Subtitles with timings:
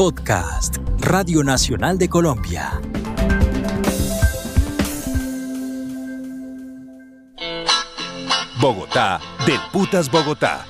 [0.00, 2.80] Podcast, Radio Nacional de Colombia.
[8.58, 10.64] Bogotá, del Putas Bogotá.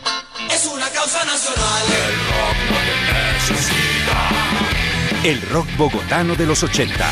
[0.51, 1.83] Es una causa nacional.
[5.22, 7.08] El rock bogotano de los 80.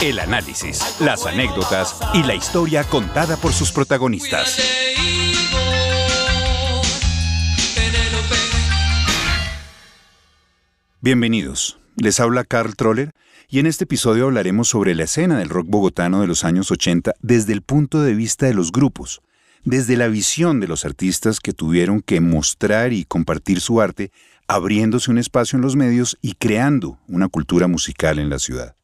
[0.00, 4.83] El análisis, las anécdotas y la historia contada por sus protagonistas.
[11.04, 11.78] Bienvenidos.
[11.96, 13.10] Les habla Carl Troller
[13.50, 17.12] y en este episodio hablaremos sobre la escena del rock bogotano de los años 80
[17.20, 19.20] desde el punto de vista de los grupos,
[19.64, 24.12] desde la visión de los artistas que tuvieron que mostrar y compartir su arte,
[24.48, 28.74] abriéndose un espacio en los medios y creando una cultura musical en la ciudad.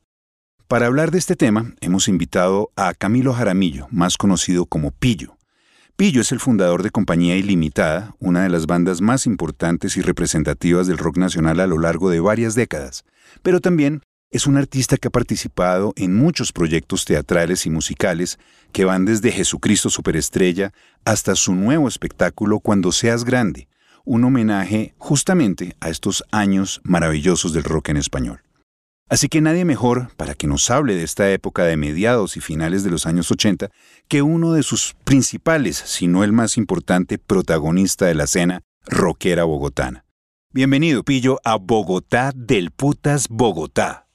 [0.69, 5.39] Para hablar de este tema, hemos invitado a Camilo Jaramillo, más conocido como Pillo.
[6.01, 10.87] Pillo es el fundador de Compañía Ilimitada, una de las bandas más importantes y representativas
[10.87, 13.05] del rock nacional a lo largo de varias décadas,
[13.42, 18.39] pero también es un artista que ha participado en muchos proyectos teatrales y musicales
[18.73, 20.73] que van desde Jesucristo Superestrella
[21.05, 23.69] hasta su nuevo espectáculo Cuando seas grande,
[24.07, 28.41] un homenaje justamente a estos años maravillosos del rock en español.
[29.11, 32.84] Así que nadie mejor para que nos hable de esta época de mediados y finales
[32.84, 33.69] de los años 80
[34.06, 39.42] que uno de sus principales, si no el más importante protagonista de la escena rockera
[39.42, 40.05] bogotana.
[40.52, 44.06] Bienvenido, Pillo, a Bogotá del Putas Bogotá.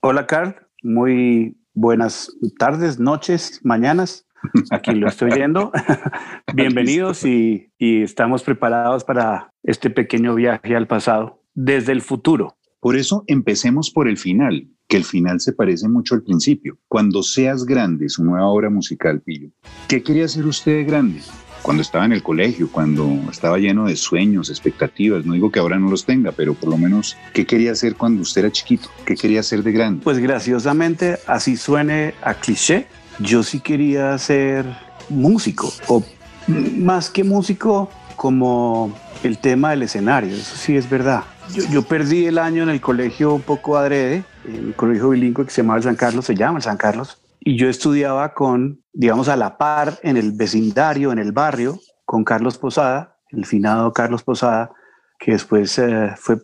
[0.00, 0.56] Hola, Carl.
[0.82, 4.26] Muy buenas tardes, noches, mañanas.
[4.70, 5.72] Aquí lo estoy viendo.
[6.54, 12.57] Bienvenidos y, y estamos preparados para este pequeño viaje al pasado desde el futuro.
[12.80, 16.78] Por eso empecemos por el final, que el final se parece mucho al principio.
[16.86, 19.50] Cuando seas grande, su nueva obra musical, Pillo.
[19.88, 21.20] ¿Qué quería hacer usted de grande?
[21.62, 25.76] Cuando estaba en el colegio, cuando estaba lleno de sueños, expectativas, no digo que ahora
[25.76, 28.88] no los tenga, pero por lo menos, ¿qué quería hacer cuando usted era chiquito?
[29.04, 30.04] ¿Qué quería hacer de grande?
[30.04, 32.86] Pues graciosamente, así suene a cliché,
[33.18, 34.64] yo sí quería ser
[35.08, 36.04] músico, o
[36.46, 41.24] más que músico, como el tema del escenario, eso sí es verdad.
[41.54, 45.50] Yo, perdí el año en el colegio un poco adrede, en el colegio bilingüe que
[45.50, 49.36] se llamaba San Carlos, se llama el San Carlos, y yo estudiaba con, digamos, a
[49.36, 54.72] la par en el vecindario, en el barrio, con Carlos Posada, el finado Carlos Posada,
[55.18, 56.38] que después eh, fue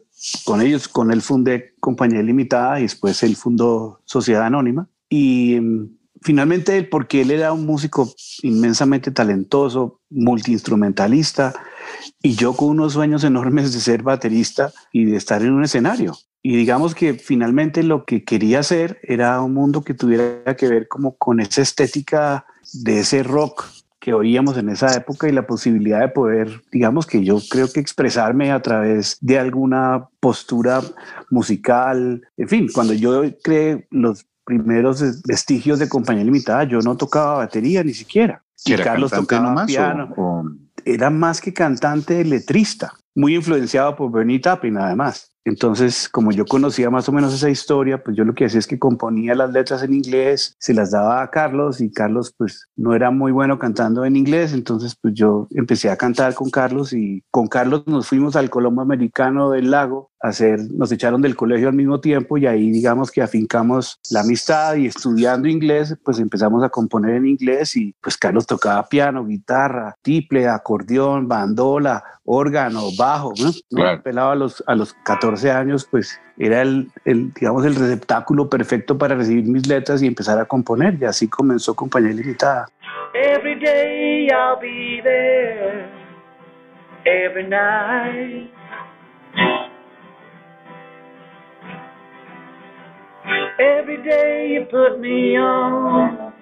[0.45, 4.89] con ellos, con él fundé Compañía Limitada y después él fundó Sociedad Anónima.
[5.09, 5.89] Y um,
[6.23, 11.55] finalmente porque él era un músico inmensamente talentoso, multiinstrumentalista,
[12.25, 16.17] y yo con unos sueños enormes de ser baterista y de estar en un escenario.
[16.43, 20.89] Y digamos que finalmente lo que quería hacer era un mundo que tuviera que ver
[20.89, 23.67] como con esa estética de ese rock
[24.01, 27.81] que oíamos en esa época y la posibilidad de poder, digamos que yo creo que
[27.81, 30.81] expresarme a través de alguna postura
[31.29, 32.23] musical.
[32.39, 37.85] En fin, cuando yo creé los primeros vestigios de compañía limitada, yo no tocaba batería
[37.85, 38.43] ni siquiera.
[38.65, 40.15] Y Carlos tocaba nomás, piano.
[40.17, 40.64] O, o...
[40.85, 45.35] Era más que cantante, letrista, muy influenciado por Bernie Taupin, además.
[45.47, 48.67] Entonces, como yo conocía más o menos esa historia, pues yo lo que hacía es
[48.67, 52.95] que componía las letras en inglés, se las daba a Carlos y Carlos pues no
[52.95, 57.23] era muy bueno cantando en inglés, entonces pues yo empecé a cantar con Carlos y
[57.31, 61.75] con Carlos nos fuimos al Colombo Americano del Lago hacer, nos echaron del colegio al
[61.75, 66.71] mismo tiempo y ahí digamos que afincamos la amistad y estudiando inglés pues empezamos a
[66.71, 73.51] componer en inglés y pues Carlos tocaba piano, guitarra, tiple, acordeón, bandola, órgano, bajo, ¿no?
[73.71, 74.03] Claro.
[74.03, 78.97] Pelaba a los, a los 14 años, pues era el, el, digamos, el receptáculo perfecto
[78.97, 80.97] para recibir mis letras y empezar a componer.
[81.01, 82.67] Y así comenzó Compañía Limitada.
[83.15, 85.87] Every day I'll be there,
[87.05, 88.51] every night.
[93.61, 96.33] Every day you put me on,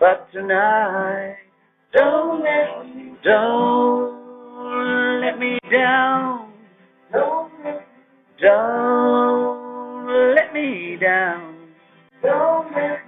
[0.00, 1.36] but tonight,
[1.92, 6.50] don't let me, don't let me down.
[7.12, 7.86] Don't let,
[8.40, 11.68] don't let me down.
[12.22, 13.00] Don't let,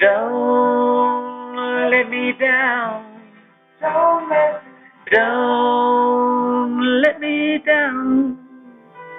[0.00, 3.20] don't let me down.
[3.82, 4.62] Don't let,
[5.12, 8.35] don't let me down.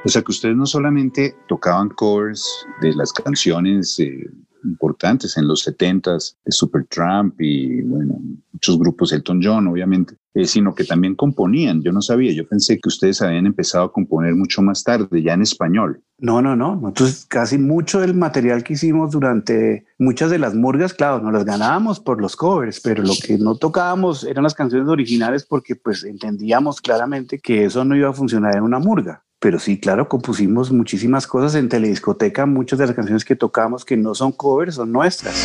[0.07, 4.31] O sea que ustedes no solamente tocaban covers de las canciones eh,
[4.63, 8.18] importantes en los 70s de Supertramp y bueno,
[8.54, 11.81] muchos grupos, Elton John obviamente, eh, sino que también componían.
[11.83, 15.33] Yo no sabía, yo pensé que ustedes habían empezado a componer mucho más tarde, ya
[15.33, 16.01] en español.
[16.19, 16.77] No, no, no.
[16.77, 21.44] Nosotros casi mucho del material que hicimos durante muchas de las murgas, claro, nos las
[21.44, 26.06] ganábamos por los covers, pero lo que no tocábamos eran las canciones originales porque pues
[26.06, 29.25] entendíamos claramente que eso no iba a funcionar en una murga.
[29.39, 33.95] Pero sí, claro, compusimos muchísimas cosas en telediscoteca, muchas de las canciones que tocamos que
[33.95, 35.36] no son covers, son nuestras.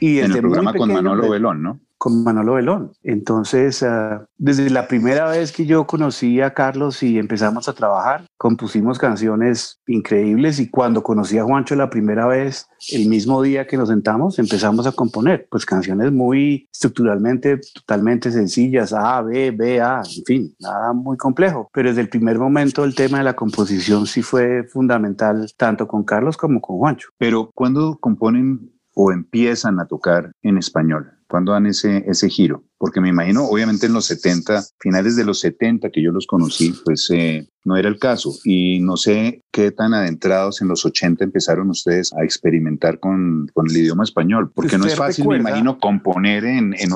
[0.00, 1.80] Y en el programa con Manolo Belón, ¿no?
[2.04, 2.92] Con Manolo Belón.
[3.02, 8.26] Entonces, ah, desde la primera vez que yo conocí a Carlos y empezamos a trabajar,
[8.36, 13.78] compusimos canciones increíbles y cuando conocí a Juancho la primera vez, el mismo día que
[13.78, 20.02] nos sentamos, empezamos a componer, pues canciones muy estructuralmente totalmente sencillas, A, B, B, A,
[20.04, 21.70] en fin, nada muy complejo.
[21.72, 26.04] Pero desde el primer momento el tema de la composición sí fue fundamental, tanto con
[26.04, 27.08] Carlos como con Juancho.
[27.16, 31.10] Pero cuando componen o empiezan a tocar en español?
[31.28, 32.64] ¿Cuándo dan ese, ese giro?
[32.78, 36.74] Porque me imagino, obviamente en los 70, finales de los 70 que yo los conocí,
[36.84, 38.34] pues eh, no era el caso.
[38.44, 43.70] Y no sé qué tan adentrados en los 80 empezaron ustedes a experimentar con, con
[43.70, 46.90] el idioma español, porque no es fácil, me imagino, componer en, en,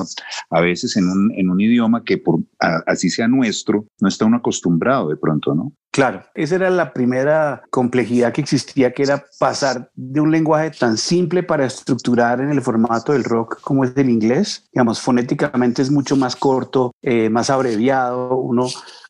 [0.49, 4.37] a veces en un, en un idioma que por así sea nuestro, no está uno
[4.37, 5.73] acostumbrado de pronto, ¿no?
[5.91, 10.97] Claro, esa era la primera complejidad que existía, que era pasar de un lenguaje tan
[10.97, 14.18] simple para estructurar en el formato del rock como es el inglés.
[14.19, 18.67] Digamos, fonéticamente es mucho más corto, eh, más abreviado, uno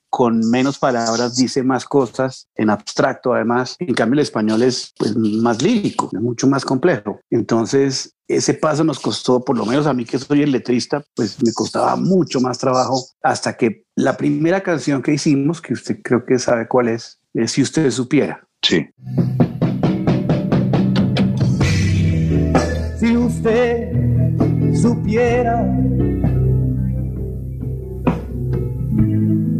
[0.10, 3.76] con menos palabras dice más cosas en abstracto además.
[3.80, 7.20] En cambio el español es pues, más lírico, mucho más complejo.
[7.30, 11.38] Entonces ese paso nos costó, por lo menos a mí que soy el letrista, pues
[11.44, 16.26] me costaba mucho más trabajo hasta que la primera canción que hicimos, que usted creo
[16.26, 18.48] que sabe cuál es, es Si usted supiera.
[18.62, 18.88] Sí.
[23.00, 24.09] Si usted
[24.82, 25.66] supiera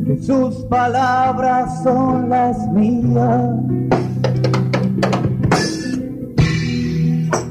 [0.06, 3.50] que sus palabras son las mías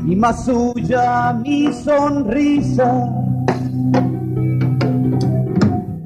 [0.06, 2.90] y más suya mi sonrisa.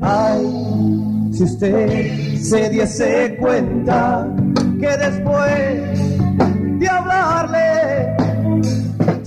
[0.01, 0.45] Ay,
[1.33, 4.27] si usted se diese cuenta
[4.81, 6.11] que después
[6.81, 7.82] de hablarle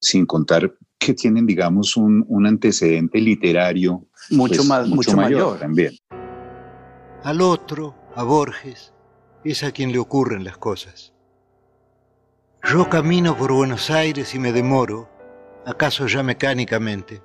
[0.00, 5.94] sin contar que tienen, digamos, un, un antecedente literario mucho, pues, más, mucho, mayor, también.
[7.22, 8.92] Al otro, a Borges,
[9.44, 11.14] es a quien le ocurren las cosas.
[12.64, 15.08] Yo camino por Buenos Aires y me demoro,
[15.64, 17.22] acaso ya mecánicamente,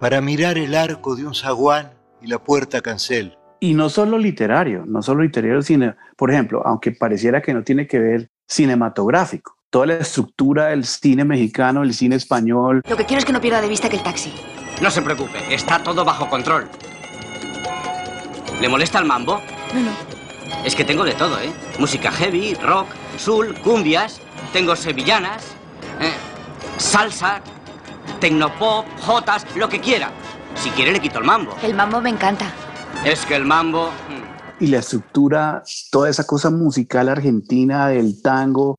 [0.00, 3.36] para mirar el arco de un zaguán y la puerta cancel.
[3.60, 7.86] Y no solo literario, no solo literario, sino, por ejemplo, aunque pareciera que no tiene
[7.86, 12.80] que ver cinematográfico, toda la estructura del cine mexicano, el cine español.
[12.88, 14.32] Lo que quiero es que no pierda de vista que el taxi.
[14.80, 16.68] No se preocupe, está todo bajo control.
[18.60, 19.40] ¿Le molesta el mambo?
[19.74, 19.90] No, no.
[20.64, 21.52] Es que tengo de todo, ¿eh?
[21.80, 22.86] Música heavy, rock,
[23.18, 24.20] soul, cumbias,
[24.52, 25.42] tengo sevillanas.
[26.00, 26.12] ¿eh?
[26.76, 27.40] salsa,
[28.20, 30.12] tecnopop, jotas, lo que quiera.
[30.54, 31.56] Si quiere le quito el mambo.
[31.64, 32.46] El mambo me encanta.
[33.04, 33.90] Es que el mambo...
[33.90, 38.78] mm, Y la estructura, toda esa cosa musical argentina del tango,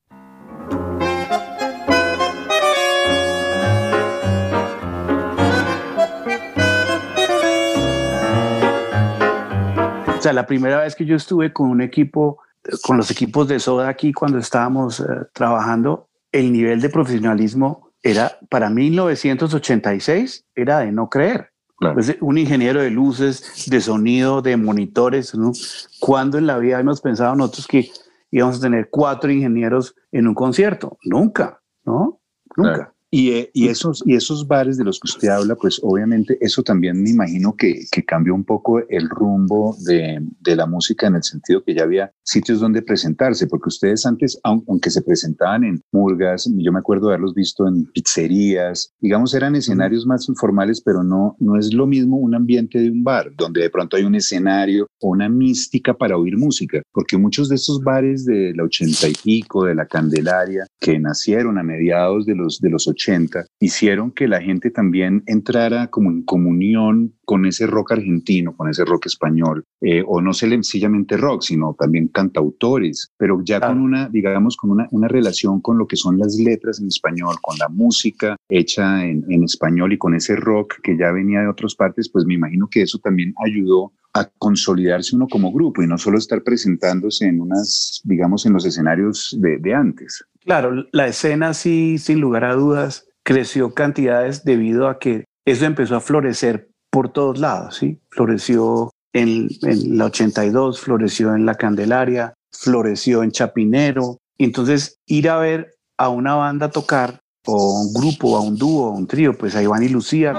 [10.25, 12.39] sea, la primera vez que yo estuve con un equipo,
[12.81, 15.03] con los equipos de Soda aquí cuando estábamos eh,
[15.33, 21.51] trabajando, el nivel de profesionalismo era, para 1986, era de no creer.
[21.77, 21.93] Claro.
[21.93, 25.51] Pues, un ingeniero de luces, de sonido, de monitores, ¿no?
[25.99, 27.91] ¿Cuándo en la vida hemos pensado nosotros que
[28.31, 30.97] íbamos a tener cuatro ingenieros en un concierto?
[31.03, 32.19] Nunca, ¿no?
[32.55, 32.73] Nunca.
[32.73, 32.94] Claro.
[33.11, 36.63] Y, eh, y, esos, y esos bares de los que usted habla, pues obviamente eso
[36.63, 41.15] también me imagino que, que cambió un poco el rumbo de, de, la música en
[41.15, 45.81] el sentido que ya había sitios donde presentarse, porque ustedes antes, aunque se presentaban en
[45.91, 51.03] murgas, yo me acuerdo de haberlos visto en pizzerías, digamos eran escenarios más informales, pero
[51.03, 54.15] no, no es lo mismo un ambiente de un bar, donde de pronto hay un
[54.15, 59.07] escenario o una mística para oír música, porque muchos de esos bares de la ochenta
[59.07, 64.11] y pico, de la Candelaria, que nacieron a mediados de los, de los 80, hicieron
[64.11, 69.07] que la gente también entrara como en comunión con ese rock argentino, con ese rock
[69.07, 73.67] español, eh, o no sencillamente rock, sino también cantautores, pero ya ah.
[73.67, 77.35] con una, digamos, con una, una, relación con lo que son las letras en español,
[77.41, 81.47] con la música hecha en, en español y con ese rock que ya venía de
[81.47, 85.87] otras partes, pues me imagino que eso también ayudó a consolidarse uno como grupo y
[85.87, 90.23] no solo estar presentándose en unas, digamos, en los escenarios de, de antes.
[90.45, 95.97] Claro, la escena sí, sin lugar a dudas, creció cantidades debido a que eso empezó
[95.97, 97.99] a florecer por todos lados, ¿sí?
[98.09, 99.49] Floreció en,
[99.97, 104.19] la 82, floreció en la Candelaria, floreció en Chapinero.
[104.37, 108.91] Entonces, ir a ver a una banda tocar, o un grupo, a un dúo, a
[108.91, 110.31] un trío, pues a Iván y Lucía.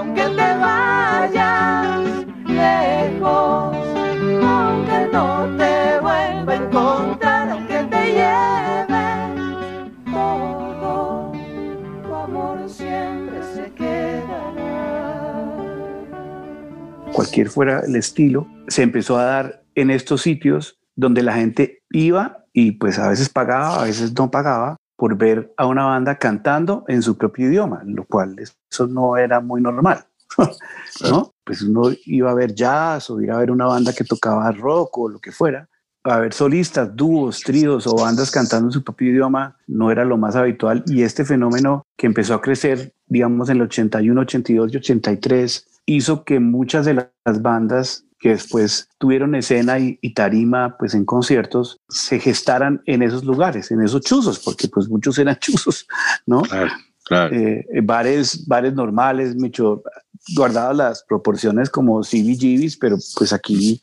[17.17, 22.45] Cualquier fuera el estilo, se empezó a dar en estos sitios donde la gente iba
[22.53, 26.85] y pues a veces pagaba, a veces no pagaba por ver a una banda cantando
[26.87, 30.05] en su propio idioma, lo cual eso no era muy normal.
[31.09, 31.33] ¿no?
[31.43, 34.95] Pues uno iba a ver jazz o ir a ver una banda que tocaba rock
[34.99, 35.67] o lo que fuera.
[36.03, 40.17] A ver solistas, dúos, tríos o bandas cantando en su propio idioma no era lo
[40.17, 44.77] más habitual y este fenómeno que empezó a crecer, digamos, en el 81, 82 y
[44.77, 50.93] 83, hizo que muchas de las bandas que después tuvieron escena y, y, tarima pues
[50.93, 55.87] en conciertos se gestaran en esos lugares, en esos chuzos, porque pues muchos eran chuzos,
[56.25, 56.41] ¿no?
[56.41, 56.71] Claro,
[57.05, 57.35] claro.
[57.35, 59.83] Eh, bares, bares normales, mucho
[60.35, 63.79] guardadas las proporciones como CBGBs, pero pues aquí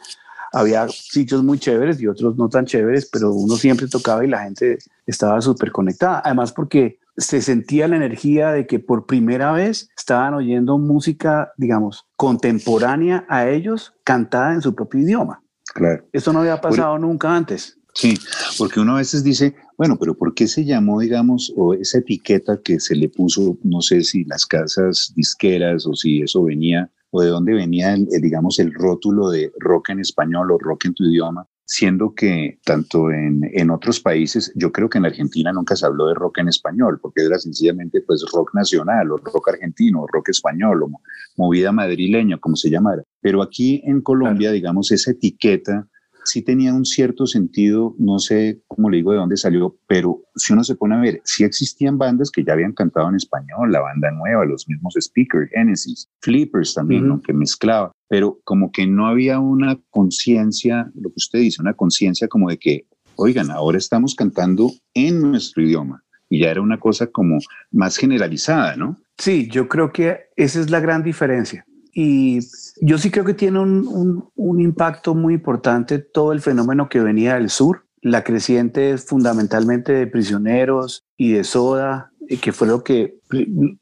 [0.53, 4.43] había sitios muy chéveres y otros no tan chéveres, pero uno siempre tocaba y la
[4.43, 6.23] gente estaba súper conectada.
[6.25, 12.07] Además porque se sentía la energía de que por primera vez estaban oyendo música, digamos,
[12.17, 15.43] contemporánea a ellos, cantada en su propio idioma.
[15.73, 16.07] Claro.
[16.13, 17.79] Esto no había pasado por, nunca antes.
[17.95, 18.19] Sí,
[18.59, 22.61] porque uno a veces dice, bueno, pero ¿por qué se llamó, digamos, o esa etiqueta
[22.63, 27.23] que se le puso, no sé si las casas disqueras o si eso venía, o
[27.23, 30.95] de dónde venía, el, el, digamos, el rótulo de rock en español o rock en
[30.95, 31.47] tu idioma?
[31.67, 36.09] siendo que tanto en, en, otros países, yo creo que en Argentina nunca se habló
[36.09, 40.29] de rock en español, porque era sencillamente pues rock nacional o rock argentino o rock
[40.29, 40.91] español o
[41.37, 43.03] movida madrileña, como se llamara.
[43.21, 44.55] Pero aquí en Colombia, claro.
[44.55, 45.89] digamos, esa etiqueta
[46.25, 50.53] sí tenía un cierto sentido, no sé cómo le digo de dónde salió, pero si
[50.53, 53.81] uno se pone a ver, sí existían bandas que ya habían cantado en español, la
[53.81, 57.09] banda nueva, los mismos Speakers, Genesis, Flippers también, uh -huh.
[57.17, 57.23] ¿no?
[57.23, 62.29] que mezclaba, pero como que no había una conciencia, lo que usted dice, una conciencia
[62.29, 66.03] como de que, oigan, ahora estamos cantando en nuestro idioma.
[66.31, 67.39] Y ya era una cosa como
[67.71, 68.97] más generalizada, ¿no?
[69.19, 71.65] Sí, yo creo que esa es la gran diferencia.
[71.95, 72.41] Y
[72.81, 77.01] yo sí creo que tiene un, un, un, impacto muy importante todo el fenómeno que
[77.01, 82.11] venía del sur, la creciente fundamentalmente de prisioneros y de soda,
[82.41, 83.19] que fue lo que,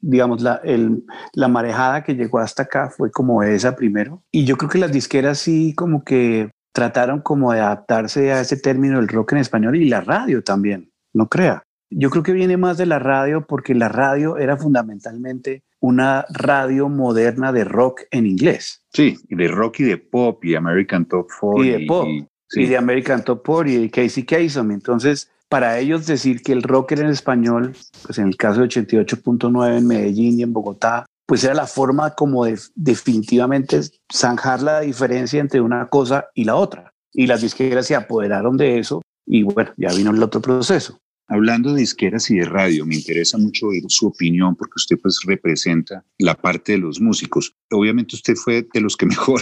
[0.01, 1.03] digamos, la, el,
[1.33, 4.23] la marejada que llegó hasta acá fue como esa primero.
[4.31, 8.57] Y yo creo que las disqueras sí como que trataron como de adaptarse a ese
[8.57, 11.63] término del rock en español y la radio también, no crea.
[11.89, 16.87] Yo creo que viene más de la radio porque la radio era fundamentalmente una radio
[16.87, 18.81] moderna de rock en inglés.
[18.93, 21.67] Sí, y de rock y de pop y American Top 40.
[21.67, 22.07] Y de pop.
[22.07, 22.61] Y, sí.
[22.61, 24.71] y de American Top 40 y de Casey Kasem.
[24.71, 27.75] Entonces, para ellos decir que el rock era en español,
[28.05, 32.11] pues en el caso de 88.9 en Medellín y en Bogotá, pues era la forma
[32.11, 36.93] como de definitivamente zanjar la diferencia entre una cosa y la otra.
[37.11, 40.97] Y las disqueras se apoderaron de eso y bueno, ya vino el otro proceso.
[41.33, 45.19] Hablando de disqueras y de radio, me interesa mucho oír su opinión porque usted pues
[45.25, 47.55] representa la parte de los músicos.
[47.71, 49.41] Obviamente usted fue de los que mejor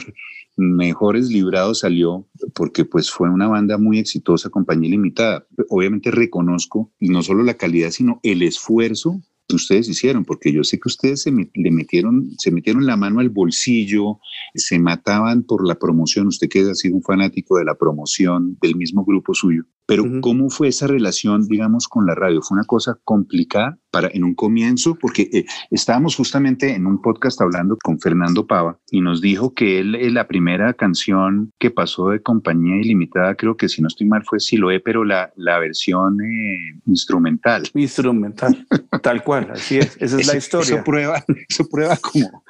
[0.56, 5.46] mejores librados salió porque pues fue una banda muy exitosa, compañía limitada.
[5.68, 9.22] Obviamente reconozco no solo la calidad, sino el esfuerzo
[9.56, 13.30] ustedes hicieron, porque yo sé que ustedes se le metieron, se metieron la mano al
[13.30, 14.20] bolsillo,
[14.56, 18.76] se mataban por la promoción, usted que ha sido un fanático de la promoción del
[18.76, 22.42] mismo grupo suyo, pero ¿cómo fue esa relación, digamos, con la radio?
[22.42, 24.96] ¿Fue una cosa complicada para en un comienzo?
[24.96, 29.80] Porque eh, estábamos justamente en un podcast hablando con Fernando Pava y nos dijo que
[29.80, 34.08] él, eh, la primera canción que pasó de compañía ilimitada, creo que si no estoy
[34.08, 37.64] mal fue Siloé, pero la, la versión eh, instrumental.
[37.74, 38.66] Instrumental,
[39.04, 40.76] tal cual, así es, esa es la historia.
[40.76, 42.44] Eso prueba, eso prueba como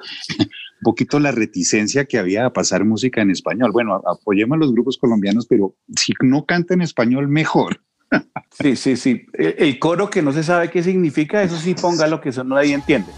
[0.82, 3.72] poquito la reticencia que había a pasar música en español.
[3.72, 7.80] Bueno, apoyemos a los grupos colombianos, pero si no canta en español, mejor.
[8.50, 9.24] Sí, sí, sí.
[9.32, 12.74] El, coro que no se sabe qué significa, eso sí ponga lo que eso nadie
[12.74, 13.10] entiende.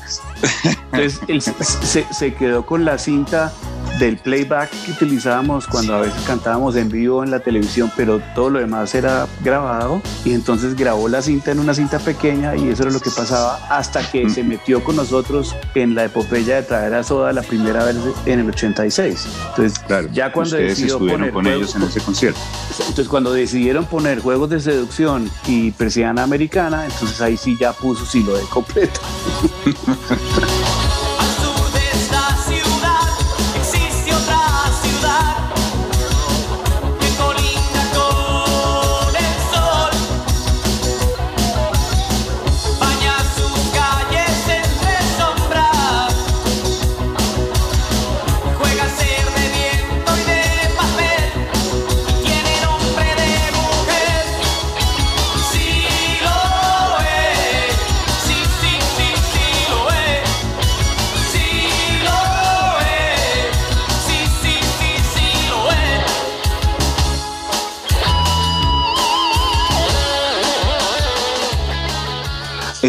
[0.92, 3.52] Entonces él se, quedó con la cinta
[3.98, 8.50] del playback que utilizábamos cuando a veces cantábamos en vivo en la televisión, pero todo
[8.50, 12.82] lo demás era grabado y entonces grabó la cinta en una cinta pequeña y eso
[12.82, 16.94] era lo que pasaba hasta que se metió con nosotros en la epopeya de traer
[16.94, 17.96] a Soda la primera vez
[18.26, 19.26] en el 86.
[19.50, 22.40] Entonces, claro, ya cuando decidió poner con ellos en ese concierto.
[22.78, 28.04] Entonces, cuando decidieron poner juegos de seducción y persiana americana, entonces ahí sí ya puso
[28.04, 29.00] silo de completo.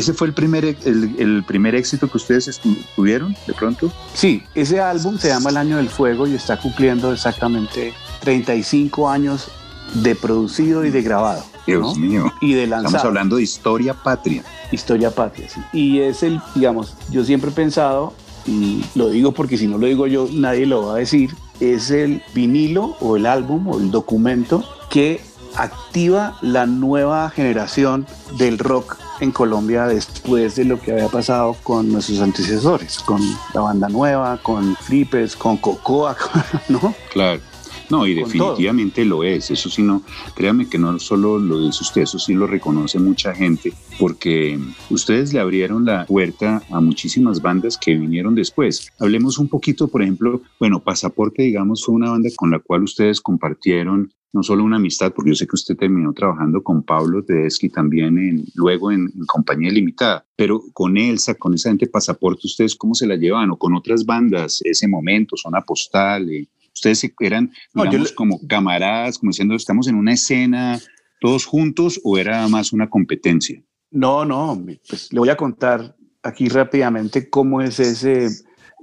[0.06, 2.62] ¿Ese fue el primer, el, primer éxito que ustedes
[2.96, 3.92] tuvieron de pronto?
[4.14, 9.50] Sí, ese álbum se llama El Año del Fuego y está cumpliendo exactamente 35 años
[9.96, 11.44] de producido y de grabado.
[11.66, 12.32] Dios mío.
[12.40, 12.98] Y de lanzado.
[12.98, 14.44] Estamos hablando de historia patria.
[14.72, 15.60] Historia patria, sí.
[15.74, 18.14] Y es el, digamos, yo siempre he pensado,
[18.46, 21.90] y lo digo porque si no lo digo yo, nadie lo va a decir, es
[21.90, 25.20] el vinilo o el álbum o el documento que
[25.56, 28.06] activa la nueva generación
[28.38, 33.22] del rock en Colombia después de lo que había pasado con nuestros antecesores, con
[33.54, 36.16] la banda nueva, con Flippers, con Cocoa,
[36.70, 36.94] ¿no?
[37.12, 37.42] Claro.
[37.90, 39.52] No, y definitivamente lo es.
[39.52, 40.02] Eso sí, no,
[40.36, 45.34] créame que no solo lo dice usted, eso sí lo reconoce mucha gente, porque ustedes
[45.34, 48.92] le abrieron la puerta a muchísimas bandas que vinieron después.
[49.00, 53.22] Hablemos un poquito, por ejemplo, bueno, Pasaporte, digamos, fue una banda con la cual ustedes
[53.22, 57.70] compartieron no solo una amistad, porque yo sé que usted terminó trabajando con Pablo Tedeschi
[57.70, 62.94] también en, luego en, compañía limitada, pero con Elsa, con esa gente pasaporte, ¿ustedes cómo
[62.94, 63.50] se la llevan?
[63.52, 69.32] O con otras bandas, ese momento, zona postal, eh, ustedes eran, digamos, como camaradas, como
[69.32, 70.80] diciendo, estamos en una escena
[71.26, 73.62] todos juntos o era más una competencia?
[73.92, 78.28] No, no, pues le voy a contar aquí rápidamente cómo es ese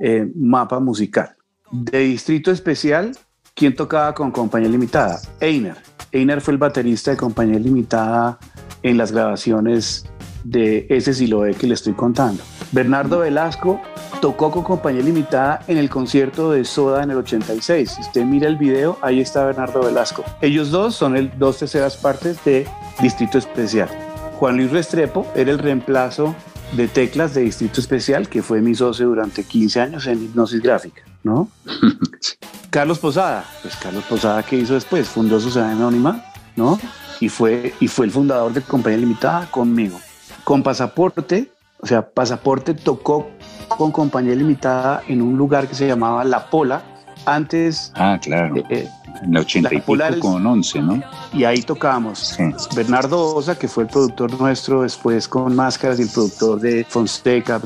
[0.00, 1.36] eh, mapa musical.
[1.70, 3.12] De Distrito Especial
[3.54, 5.20] ¿Quién tocaba con Compañía Limitada?
[5.40, 5.76] Einer.
[6.10, 8.38] Einer fue el baterista de Compañía Limitada
[8.82, 10.06] en las grabaciones
[10.42, 12.42] de ese Siloé que le estoy contando.
[12.72, 13.80] Bernardo Velasco
[14.22, 17.90] tocó con Compañía Limitada en el concierto de Soda en el 86.
[17.90, 20.24] Si usted mira el video, ahí está Bernardo Velasco.
[20.40, 22.66] Ellos dos son el dos terceras partes de
[23.00, 23.90] Distrito Especial.
[24.38, 26.34] Juan Luis Restrepo era el reemplazo
[26.74, 31.02] de teclas de Distrito Especial, que fue mi socio durante 15 años en hipnosis gráfica,
[31.22, 31.48] ¿no?
[32.72, 35.06] Carlos Posada, pues Carlos Posada, ¿qué hizo después?
[35.06, 36.24] Fundó Sociedad Anónima,
[36.56, 36.80] ¿no?
[37.20, 40.00] Y fue, y fue el fundador de Compañía Limitada conmigo.
[40.42, 43.28] Con Pasaporte, o sea, Pasaporte tocó
[43.68, 46.82] con Compañía Limitada en un lugar que se llamaba La Pola,
[47.26, 47.92] antes...
[47.94, 48.54] Ah, claro.
[48.70, 48.88] Eh,
[49.22, 51.02] en el 80 y pico con 11, ¿no?
[51.34, 52.38] Y ahí tocábamos.
[52.74, 57.60] Bernardo Osa, que fue el productor nuestro después con Máscaras y el productor de Fonseca,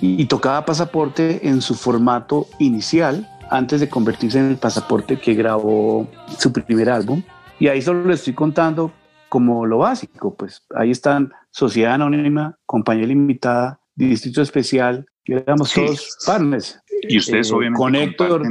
[0.00, 6.08] y tocaba Pasaporte en su formato inicial, antes de convertirse en el pasaporte que grabó
[6.38, 7.22] su primer álbum.
[7.58, 8.92] Y ahí solo le estoy contando
[9.28, 16.78] como lo básico, pues ahí están Sociedad Anónima, Compañía Limitada, Distrito Especial, éramos todos partners.
[17.08, 18.42] Y ustedes Eh, obviamente con Héctor-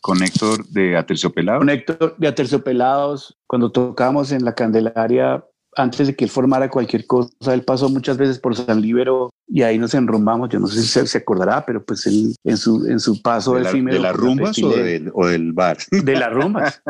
[0.00, 1.60] con Héctor de Aterciopelados.
[1.60, 5.44] Con Héctor de Aterciopelados, cuando tocamos en la Candelaria,
[5.76, 9.62] antes de que él formara cualquier cosa, él pasó muchas veces por San Libero y
[9.62, 10.48] ahí nos enrumbamos.
[10.48, 13.54] Yo no sé si se, se acordará, pero pues él en su, en su paso
[13.54, 15.76] ¿De, la- efímero de las rumbas o del, o del bar?
[15.90, 16.82] de las rumbas.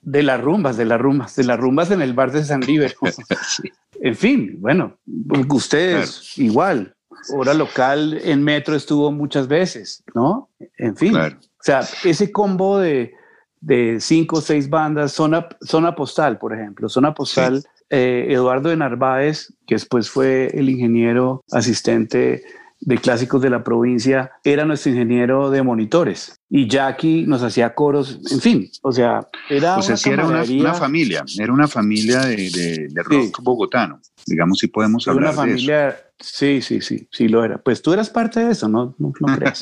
[0.00, 2.94] De las rumbas, de las rumbas, de las rumbas en el bar de San Libero.
[3.48, 3.70] Sí.
[4.00, 4.98] En fin, bueno,
[5.50, 6.94] ustedes igual.
[7.34, 10.50] Hora local en metro estuvo muchas veces, ¿no?
[10.76, 11.12] En fin.
[11.12, 11.36] Claro.
[11.40, 13.14] O sea, ese combo de,
[13.60, 18.76] de cinco o seis bandas, zona, zona postal, por ejemplo, zona postal, eh, Eduardo de
[18.76, 22.42] Narváez, que después fue el ingeniero asistente
[22.80, 26.38] de clásicos de la provincia, era nuestro ingeniero de monitores.
[26.50, 30.16] Y Jackie nos hacía coros, en fin, o sea, era O sea, una sí era
[30.24, 34.00] una, camaradería, una familia, era una familia de, de- de rock bogotano.
[34.26, 35.66] Digamos, si podemos era una hablar de eso.
[35.66, 37.56] familia, sí, sí, sí, sí lo era.
[37.58, 39.60] Pues tú eras parte de eso, no, no, no creas.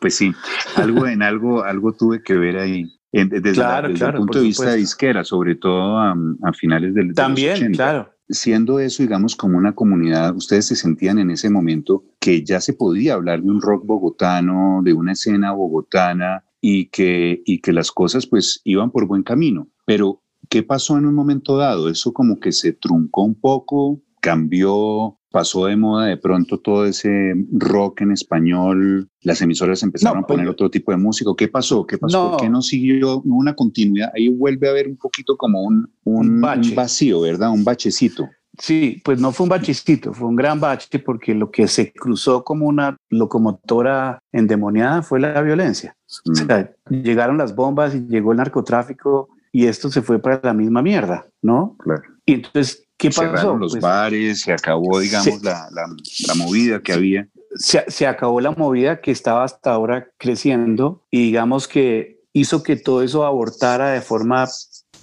[0.00, 0.32] Pues sí,
[0.76, 2.84] algo en algo, algo tuve que ver ahí.
[3.12, 4.78] En- desde, la- Claro, desde claro, el punto de vista supuesto.
[4.80, 7.76] disquera, sobre todo a, a finales del de los También, 80.
[7.76, 8.08] claro.
[8.28, 12.72] Siendo eso, digamos, como una comunidad, ustedes se sentían en ese momento que ya se
[12.72, 17.90] podía hablar de un rock bogotano, de una escena bogotana y que, y que las
[17.92, 19.68] cosas pues iban por buen camino.
[19.84, 21.90] Pero, ¿qué pasó en un momento dado?
[21.90, 27.34] Eso como que se truncó un poco, cambió, pasó de moda de pronto todo ese
[27.52, 31.30] rock en español, las emisoras empezaron No, a poner otro tipo de música.
[31.36, 31.86] ¿Qué pasó?
[31.86, 32.24] ¿Qué pasó?
[32.24, 32.30] No.
[32.32, 34.10] ¿Por qué no siguió una continuidad?
[34.14, 36.70] Ahí vuelve a haber un poquito como un, un, bache.
[36.70, 37.50] un vacío, ¿verdad?
[37.50, 38.28] Un bachecito.
[38.58, 42.44] Sí, pues no fue un bachecito, fue un gran bache porque lo que se cruzó
[42.44, 45.96] como una locomotora endemoniada fue la violencia.
[46.26, 46.34] O Mm.
[46.34, 50.82] sea, llegaron las bombas y llegó el narcotráfico y esto se fue para la misma
[50.82, 51.76] mierda, ¿no?
[51.78, 52.02] Claro.
[52.26, 53.22] Y entonces, ¿qué pasó?
[53.22, 55.38] Cerraron los Pues, bares, se acabó, digamos, Sí.
[55.42, 55.86] la, la,
[56.26, 57.28] la movida que había.
[57.54, 62.76] se, se acabó la movida que estaba hasta ahora creciendo y digamos que hizo que
[62.76, 64.46] todo eso abortara de forma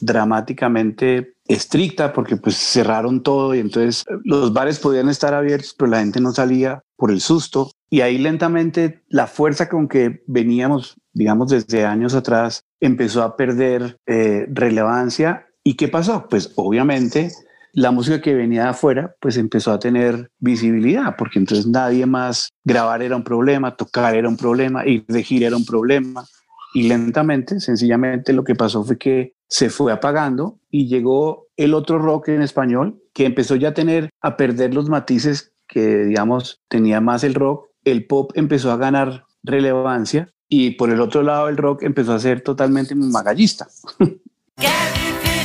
[0.01, 5.99] dramáticamente estricta porque pues cerraron todo y entonces los bares podían estar abiertos pero la
[5.99, 11.49] gente no salía por el susto y ahí lentamente la fuerza con que veníamos digamos
[11.49, 17.31] desde años atrás empezó a perder eh, relevancia y qué pasó pues obviamente
[17.79, 22.49] la música que venía de afuera pues empezó a tener visibilidad porque entonces nadie más
[22.63, 26.25] grabar era un problema tocar era un problema ir de gira era un problema
[26.73, 31.97] y lentamente, sencillamente lo que pasó fue que se fue apagando y llegó el otro
[31.97, 37.01] rock en español que empezó ya a tener, a perder los matices que, digamos, tenía
[37.01, 37.69] más el rock.
[37.83, 42.19] El pop empezó a ganar relevancia y por el otro lado el rock empezó a
[42.19, 43.67] ser totalmente magallista.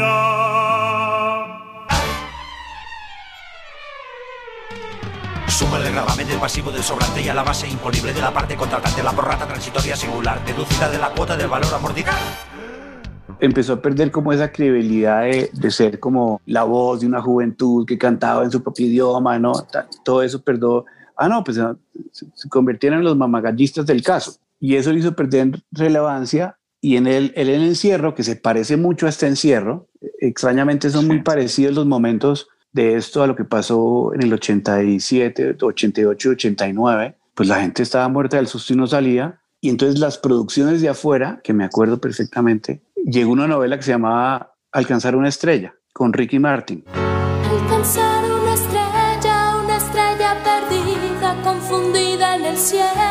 [0.00, 1.48] mafia.
[5.48, 8.56] Suma el gravamen del pasivo del sobrante y a la base imponible de la parte
[8.56, 12.18] contratante la prorrata transitoria singular, deducida de la cuota del valor amortiguado.
[13.40, 17.86] empezó a perder como esa credibilidad de, de ser como la voz de una juventud
[17.86, 19.52] que cantaba en su propio idioma, ¿no?
[20.04, 20.84] Todo eso perdió.
[21.16, 21.76] Ah, no, pues ah,
[22.12, 24.36] se, se convirtieron en los mamagallistas del caso.
[24.60, 26.56] Y eso le hizo perder relevancia.
[26.80, 29.88] Y en el, el, el encierro, que se parece mucho a este encierro,
[30.20, 35.56] extrañamente son muy parecidos los momentos de esto a lo que pasó en el 87,
[35.60, 39.40] 88, 89, pues la gente estaba muerta del susto y no salía.
[39.60, 43.90] Y entonces las producciones de afuera, que me acuerdo perfectamente, llegó una novela que se
[43.90, 46.84] llamaba Alcanzar una estrella, con Ricky Martin.
[46.92, 53.07] Alcanzar una estrella, una estrella perdida, confundida en el cielo.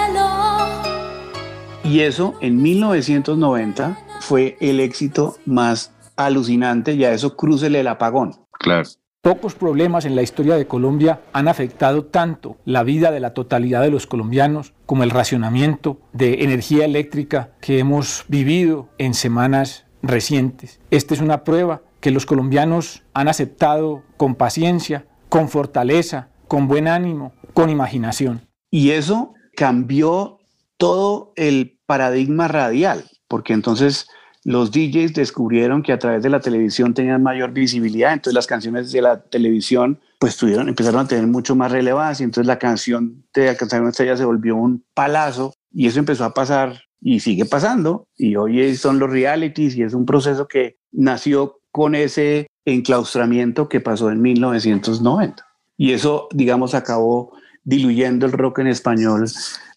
[1.88, 8.36] Y eso en 1990 fue el éxito más alucinante y a eso crúcele el apagón.
[8.52, 8.90] Claro.
[9.22, 13.82] Pocos problemas en la historia de Colombia han afectado tanto la vida de la totalidad
[13.82, 20.82] de los colombianos como el racionamiento de energía eléctrica que hemos vivido en semanas recientes.
[20.92, 26.90] Esta es una prueba que los colombianos han aceptado con paciencia, con fortaleza, con buen
[26.90, 28.42] ánimo, con imaginación.
[28.70, 30.37] Y eso cambió
[30.78, 34.08] todo el paradigma radial, porque entonces
[34.44, 38.92] los DJs descubrieron que a través de la televisión tenían mayor visibilidad, entonces las canciones
[38.92, 43.50] de la televisión pues tuvieron, empezaron a tener mucho más relevancia, entonces la canción de
[43.50, 48.08] Alcanzar una estrella se volvió un palazo y eso empezó a pasar y sigue pasando
[48.16, 53.80] y hoy son los realities y es un proceso que nació con ese enclaustramiento que
[53.80, 55.46] pasó en 1990.
[55.78, 59.26] Y eso, digamos, acabó diluyendo el rock en español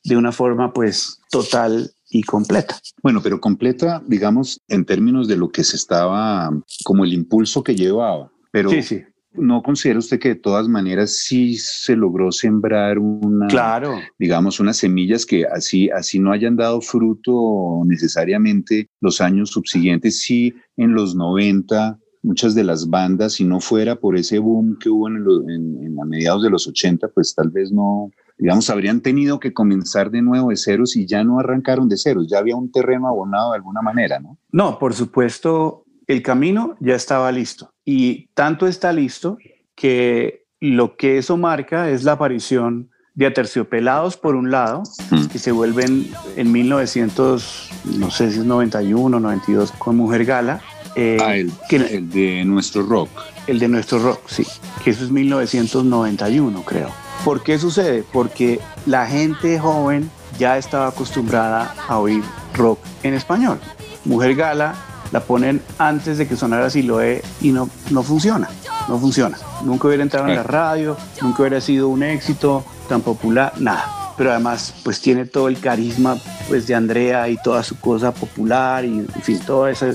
[0.05, 2.79] de una forma pues total y completa.
[3.03, 6.51] Bueno, pero completa, digamos, en términos de lo que se estaba,
[6.85, 8.33] como el impulso que llevaba.
[8.51, 9.03] Pero sí, sí.
[9.33, 14.01] ¿No considera usted que de todas maneras sí se logró sembrar una, claro.
[14.19, 20.21] digamos, unas semillas que así, así no hayan dado fruto necesariamente los años subsiguientes?
[20.21, 24.91] Sí, en los 90 muchas de las bandas, si no fuera por ese boom que
[24.91, 25.17] hubo en,
[25.49, 29.53] en, en, a mediados de los 80, pues tal vez no, digamos, habrían tenido que
[29.53, 33.07] comenzar de nuevo de ceros y ya no arrancaron de ceros, ya había un terreno
[33.07, 34.39] abonado de alguna manera, ¿no?
[34.51, 39.37] No, por supuesto, el camino ya estaba listo y tanto está listo
[39.75, 44.83] que lo que eso marca es la aparición de Aterciopelados por un lado,
[45.31, 50.63] que se vuelven en 1900, no sé si es 91, 92, con Mujer Gala.
[50.97, 53.11] Eh, ah, el, que, el de nuestro rock.
[53.47, 54.47] El de nuestro rock, sí,
[54.83, 56.91] que eso es 1991, creo.
[57.25, 58.03] ¿Por qué sucede?
[58.13, 63.61] Porque la gente joven ya estaba acostumbrada a oír rock en español.
[64.07, 64.75] Mujer Gala
[65.13, 68.49] la ponen antes de que sonara Siloé y no, no funciona,
[68.89, 69.37] no funciona.
[69.65, 74.15] Nunca hubiera entrado en la radio, nunca hubiera sido un éxito tan popular, nada.
[74.17, 76.17] Pero además, pues tiene todo el carisma
[76.49, 79.87] pues, de Andrea y toda su cosa popular y, en fin, todo, eso,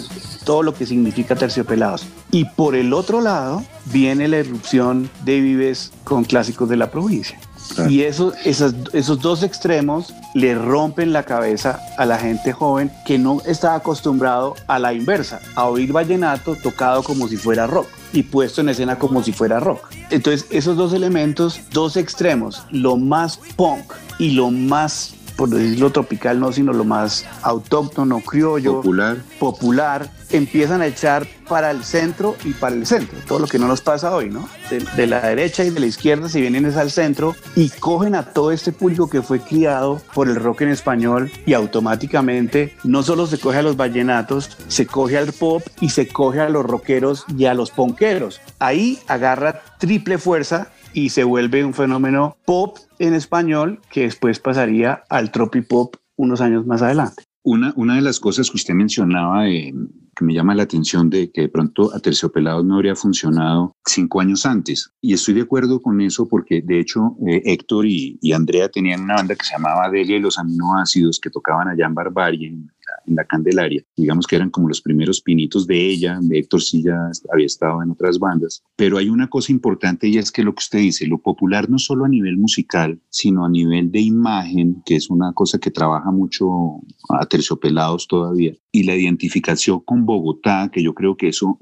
[0.45, 2.05] todo lo que significa Terciopelados.
[2.31, 7.37] Y por el otro lado, viene la irrupción de Vives con clásicos de la provincia.
[7.73, 7.89] Claro.
[7.89, 13.17] Y eso, esas, esos dos extremos le rompen la cabeza a la gente joven que
[13.17, 18.23] no está acostumbrado a la inversa, a oír vallenato tocado como si fuera rock y
[18.23, 19.89] puesto en escena como si fuera rock.
[20.11, 26.39] Entonces, esos dos elementos, dos extremos, lo más punk y lo más por decirlo tropical,
[26.39, 29.17] no, sino lo más autóctono, criollo, popular.
[29.39, 33.17] popular, empiezan a echar para el centro y para el centro.
[33.27, 34.49] Todo lo que no nos pasa hoy, ¿no?
[34.69, 38.15] De, de la derecha y de la izquierda se vienen es al centro y cogen
[38.15, 43.03] a todo este público que fue criado por el rock en español y automáticamente no
[43.03, 46.65] solo se coge a los vallenatos, se coge al pop y se coge a los
[46.65, 48.41] rockeros y a los ponqueros.
[48.59, 55.03] Ahí agarra triple fuerza y se vuelve un fenómeno pop en español que después pasaría
[55.09, 57.23] al tropipop unos años más adelante.
[57.43, 59.73] Una, una de las cosas que usted mencionaba eh,
[60.15, 64.21] que me llama la atención de que de pronto a Terciopelados no habría funcionado cinco
[64.21, 64.89] años antes.
[65.01, 69.15] Y estoy de acuerdo con eso porque de hecho eh, Héctor y, Andrea tenían una
[69.15, 72.57] banda que se llamaba Delia y los aminoácidos que tocaban allá en Barbarie,
[73.05, 73.83] en la Candelaria.
[73.95, 76.19] Digamos que eran como los primeros pinitos de ella.
[76.21, 78.63] De Héctor ya había estado en otras bandas.
[78.75, 81.77] Pero hay una cosa importante y es que lo que usted dice, lo popular no
[81.77, 86.11] solo a nivel musical, sino a nivel de imagen, que es una cosa que trabaja
[86.11, 91.57] mucho a terciopelados todavía, y la identificación con Bogotá, que yo creo que eso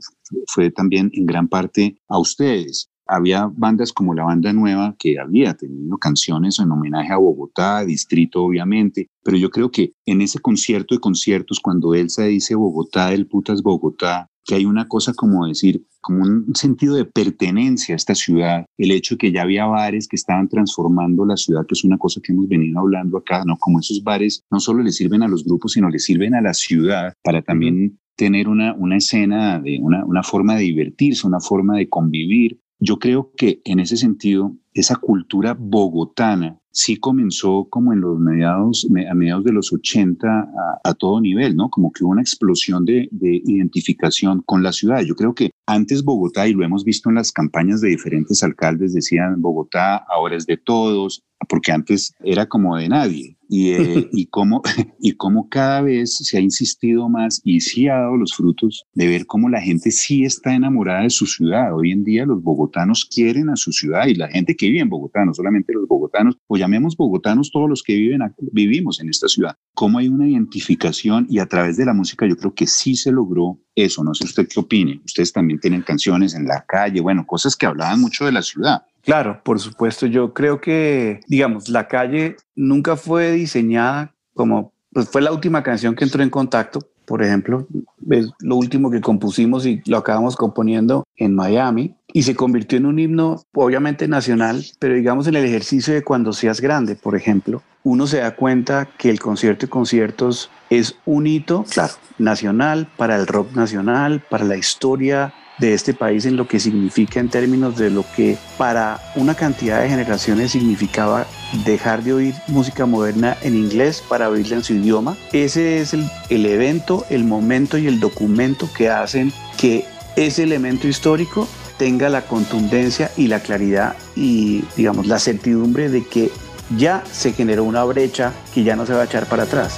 [0.47, 5.53] fue también en gran parte a ustedes había bandas como la banda nueva que había
[5.53, 10.95] tenido canciones en homenaje a Bogotá, Distrito obviamente, pero yo creo que en ese concierto
[10.95, 15.85] de conciertos, cuando Elsa dice Bogotá, el putas Bogotá, que hay una cosa como decir,
[16.01, 20.07] como un sentido de pertenencia a esta ciudad, el hecho de que ya había bares
[20.07, 23.57] que estaban transformando la ciudad, que es una cosa que hemos venido hablando acá, ¿no?
[23.57, 26.53] Como esos bares no solo le sirven a los grupos, sino le sirven a la
[26.53, 31.77] ciudad para también tener una, una escena, de una, una forma de divertirse, una forma
[31.77, 32.59] de convivir.
[32.85, 38.85] Yo creo que en ese sentido, esa cultura bogotana sí comenzó como en los mediados,
[39.09, 40.51] a mediados de los 80
[40.83, 41.69] a, todo nivel, ¿no?
[41.69, 45.01] Como que hubo una explosión de, de, identificación con la ciudad.
[45.01, 48.93] Yo creo que antes Bogotá, y lo hemos visto en las campañas de diferentes alcaldes,
[48.93, 53.37] decían Bogotá ahora es de todos, porque antes era como de nadie.
[53.49, 54.61] Y, eh, y, cómo,
[54.99, 59.07] y cómo cada vez se ha insistido más y sí ha dado los frutos de
[59.07, 61.75] ver cómo la gente sí está enamorada de su ciudad.
[61.75, 64.89] Hoy en día los bogotanos quieren a su ciudad y la gente que vive en
[64.89, 69.27] Bogotá, no solamente los bogotanos, o llamemos bogotanos todos los que viven, vivimos en esta
[69.27, 69.55] ciudad.
[69.73, 73.11] Cómo hay una identificación y a través de la música yo creo que sí se
[73.11, 74.03] logró eso.
[74.03, 75.01] No sé usted qué opine.
[75.05, 78.83] Ustedes también tienen canciones en la calle, bueno, cosas que hablaban mucho de la ciudad.
[79.03, 80.05] Claro, por supuesto.
[80.05, 85.95] Yo creo que, digamos, la calle nunca fue diseñada como, pues fue la última canción
[85.95, 87.67] que entró en contacto, por ejemplo,
[88.09, 92.85] es lo último que compusimos y lo acabamos componiendo en Miami y se convirtió en
[92.85, 97.61] un himno obviamente nacional, pero digamos en el ejercicio de cuando seas grande, por ejemplo,
[97.83, 103.17] uno se da cuenta que el concierto de conciertos es un hito, claro, nacional, para
[103.17, 107.77] el rock nacional, para la historia de este país en lo que significa en términos
[107.77, 111.25] de lo que para una cantidad de generaciones significaba
[111.65, 115.15] dejar de oír música moderna en inglés para oírla en su idioma.
[115.31, 119.85] Ese es el, el evento, el momento y el documento que hacen que
[120.15, 126.31] ese elemento histórico tenga la contundencia y la claridad y, digamos, la certidumbre de que
[126.77, 129.77] ya se generó una brecha que ya no se va a echar para atrás.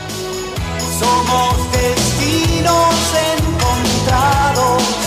[0.99, 5.04] Somos destinos encontrados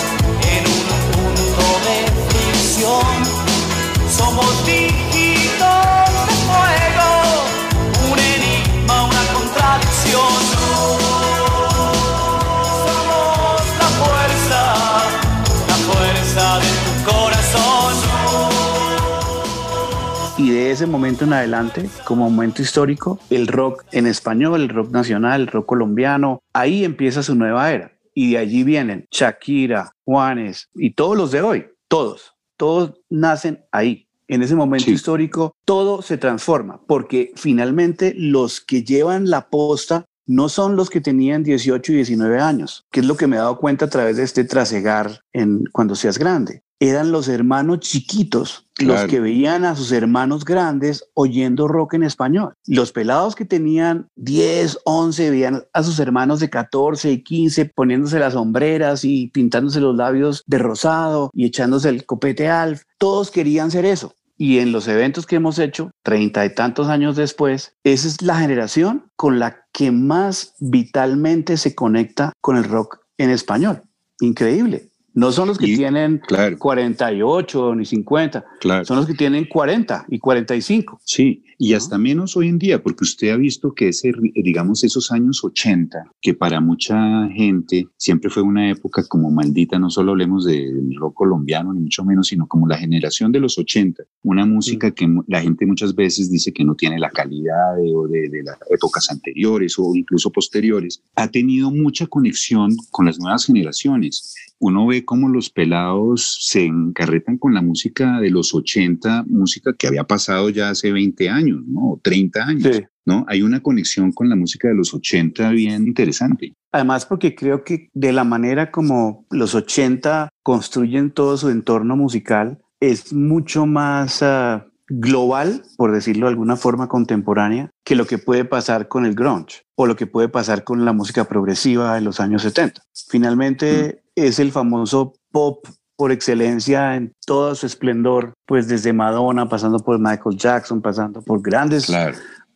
[20.39, 24.93] Y de ese momento en adelante, como momento histórico, el rock en español, el rock
[24.93, 27.93] nacional, el rock colombiano, ahí empieza su nueva era.
[28.15, 34.08] Y de allí vienen Shakira, Juanes y todos los de hoy, todos, todos nacen ahí.
[34.29, 40.51] En ese momento histórico, todo se transforma, porque finalmente los que llevan la posta no
[40.51, 43.59] son los que tenían 18 y 19 años, que es lo que me he dado
[43.59, 46.63] cuenta a través de este trasegar en cuando seas grande.
[46.79, 52.55] Eran los hermanos chiquitos los que veían a sus hermanos grandes oyendo rock en español.
[52.67, 58.19] Los pelados que tenían 10, 11, veían a sus hermanos de 14 y 15 poniéndose
[58.19, 62.83] las sombreras y pintándose los labios de rosado y echándose el copete alf.
[62.99, 64.15] Todos querían ser eso.
[64.41, 68.39] Y en los eventos que hemos hecho, treinta y tantos años después, esa es la
[68.39, 73.83] generación con la que más vitalmente se conecta con el rock en español.
[74.21, 74.88] Increíble.
[75.19, 76.21] No son los que tienen
[76.59, 78.85] 48 ni 50, Claro.
[78.85, 81.01] son los que tienen 40 y 45.
[81.05, 84.13] Sí, y hasta menos hoy en día, porque usted ha visto que ese,
[84.45, 89.91] digamos, esos años 80, que para mucha gente siempre fue una época como maldita, no
[89.91, 94.05] solo hablemos del rock colombiano, ni mucho menos, sino como la generación de los 80,
[94.23, 98.07] una música que la gente muchas veces dice que no tiene la calidad de, o
[98.07, 103.45] de, de las épocas anteriores o incluso posteriores, ha tenido mucha conexión con las nuevas
[103.47, 104.35] generaciones.
[104.61, 109.87] Uno ve cómo los pelados se encarretan con la música de los 80, música que
[109.87, 111.93] había pasado ya hace 20 años, ¿no?
[111.93, 113.25] O 30 años, ¿no?
[113.27, 116.53] Hay una conexión con la música de los 80 bien interesante.
[116.73, 122.59] Además, porque creo que de la manera como los 80 construyen todo su entorno musical,
[122.79, 128.45] es mucho más ah, global, por decirlo de alguna forma contemporánea, que lo que puede
[128.45, 132.21] pasar con el grunge o lo que puede pasar con la música progresiva de los
[132.21, 132.83] años 70.
[133.09, 139.79] Finalmente es el famoso pop por excelencia en todo su esplendor, pues desde Madonna, pasando
[139.81, 141.93] por Michael Jackson, pasando por grandes,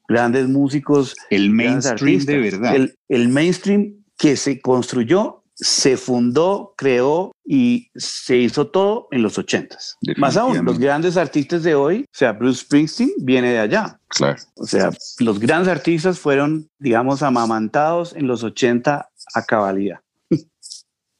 [0.06, 1.16] grandes músicos.
[1.28, 2.76] El mainstream de verdad.
[2.76, 9.36] El, el mainstream que se construyó, se fundó, creó y se hizo todo en los
[9.38, 9.96] ochentas.
[10.16, 13.98] Más aún, los grandes artistas de hoy, o sea, Bruce Springsteen viene de allá.
[14.06, 14.40] Claro.
[14.54, 19.98] O sea, los grandes artistas fueron, digamos, amamantados en los 80 a cabalidad.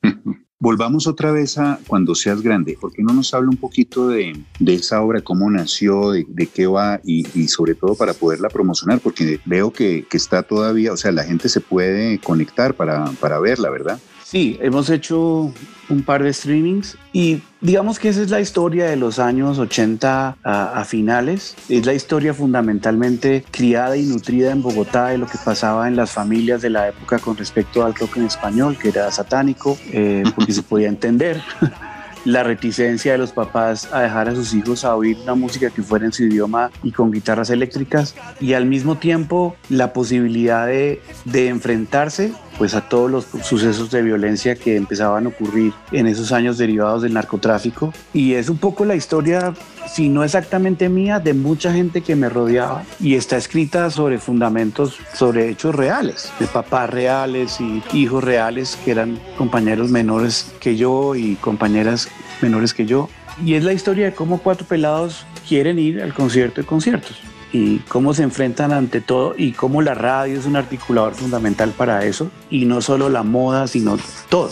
[0.58, 2.78] Volvamos otra vez a cuando seas grande.
[2.80, 6.46] ¿Por qué no nos habla un poquito de, de esa obra, cómo nació, de, de
[6.46, 9.00] qué va y, y sobre todo para poderla promocionar?
[9.00, 13.40] Porque veo que, que está todavía, o sea, la gente se puede conectar para, para
[13.40, 13.98] verla, ¿verdad?
[14.32, 15.52] Sí, hemos hecho
[15.90, 20.38] un par de streamings y digamos que esa es la historia de los años 80
[20.42, 21.54] a, finales.
[21.68, 26.12] Es la historia fundamentalmente criada y nutrida en Bogotá de lo que pasaba en las
[26.12, 30.54] familias de la época con respecto al rock en español, que era satánico, eh, porque
[30.54, 31.38] se podía entender.
[32.24, 35.82] la reticencia de los papás a dejar a sus hijos a oír una música que
[35.82, 41.00] fuera en su idioma y con guitarras eléctricas y al mismo tiempo la posibilidad de
[41.48, 46.58] enfrentarse pues a todos los sucesos de violencia que empezaban a ocurrir en esos años
[46.58, 47.92] derivados del narcotráfico.
[48.14, 49.52] Y es un poco la historia
[49.88, 54.96] si no exactamente mía de mucha gente que me rodeaba y está escrita sobre fundamentos
[55.12, 61.16] sobre hechos reales de papás reales y hijos reales que eran compañeros menores que yo
[61.16, 62.08] y compañeras
[62.40, 63.08] menores que yo.
[63.44, 67.18] Y es la historia de cómo cuatro pelados quieren ir al concierto de conciertos
[67.52, 72.04] y cómo se enfrentan ante todo y cómo la radio es un articulador fundamental para
[72.04, 74.50] eso y no solo la moda sino todo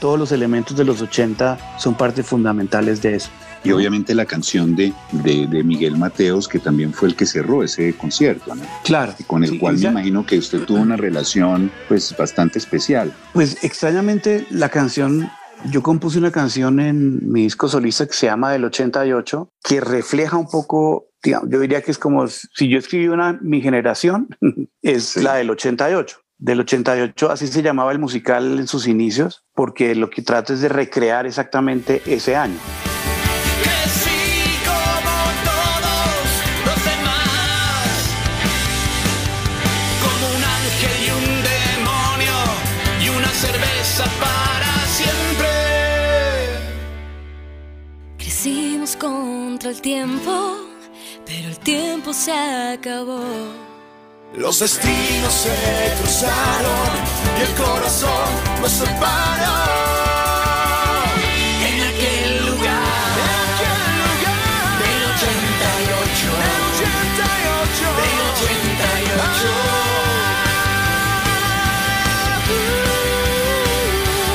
[0.00, 3.30] todos los elementos de los 80 son partes fundamentales de eso
[3.64, 7.62] Y obviamente la canción de, de, de Miguel Mateos, que también fue el que cerró
[7.62, 8.64] ese concierto, ¿no?
[8.82, 9.14] Claro.
[9.20, 13.12] Y con el Sí, cual me imagino que usted tuvo una relación pues bastante especial.
[13.32, 15.30] Pues extrañamente la canción,
[15.70, 20.36] yo compuse una canción en mi disco solista que se llama Del 88, que refleja
[20.36, 24.28] un poco, yo diría que es como si yo escribí una, mi generación
[24.82, 26.18] es la del 88.
[26.38, 30.60] Del 88, así se llamaba el musical en sus inicios, porque lo que trata es
[30.60, 32.58] de recrear exactamente ese año.
[48.98, 50.71] contra el tiempo
[52.12, 53.24] tiempo se acabó.
[54.34, 56.88] Los destinos se cruzaron
[57.38, 59.56] y el corazón nos separó.
[61.68, 64.38] En aquel lugar, en aquel lugar
[64.80, 69.52] del 88, del 88, del 88.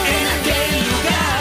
[0.07, 1.37] En aquel lugar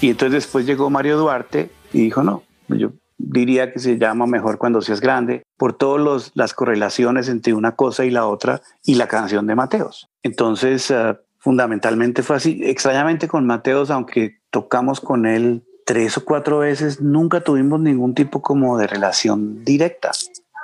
[0.00, 4.58] Y entonces después llegó Mario Duarte y dijo, no, yo diría que se llama mejor
[4.58, 9.08] cuando seas grande por todas las correlaciones entre una cosa y la otra y la
[9.08, 10.08] canción de Mateos.
[10.22, 12.60] Entonces, uh, fundamentalmente fue así.
[12.62, 18.40] Extrañamente con Mateos, aunque tocamos con él tres o cuatro veces, nunca tuvimos ningún tipo
[18.40, 20.12] como de relación directa.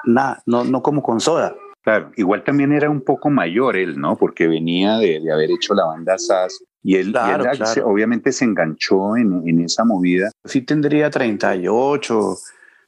[0.04, 1.54] Nada, no, no como con Soda.
[1.82, 4.16] Claro, igual también era un poco mayor él, ¿no?
[4.16, 7.72] Porque venía de, de haber hecho la banda SAS y él, claro, y él claro.
[7.72, 10.30] se, obviamente se enganchó en, en, esa movida.
[10.44, 12.36] Sí tendría 38,